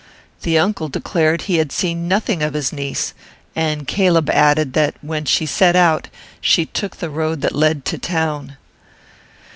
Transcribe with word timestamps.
The 0.41 0.57
uncle 0.57 0.89
declared 0.89 1.43
he 1.43 1.57
had 1.57 1.71
seen 1.71 2.07
nothing 2.07 2.41
of 2.41 2.55
his 2.55 2.73
niece, 2.73 3.13
and 3.55 3.87
Caleb 3.87 4.31
added, 4.31 4.73
that, 4.73 4.95
when 5.03 5.25
she 5.25 5.45
set 5.45 5.75
out, 5.75 6.07
she 6.41 6.65
took 6.65 6.95
the 6.97 7.11
road 7.11 7.41
that 7.41 7.53
led 7.53 7.85
to 7.85 7.99
town. 7.99 8.57